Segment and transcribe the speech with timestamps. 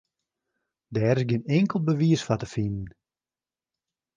[0.93, 2.87] Dêr is gjin inkeld bewiis foar te finen.